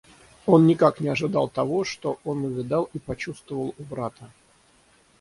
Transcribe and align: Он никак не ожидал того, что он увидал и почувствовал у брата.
Он 0.47 0.65
никак 0.65 0.99
не 0.99 1.09
ожидал 1.09 1.47
того, 1.47 1.83
что 1.83 2.17
он 2.23 2.43
увидал 2.43 2.89
и 2.91 2.97
почувствовал 2.97 3.75
у 3.77 3.83
брата. 3.83 4.31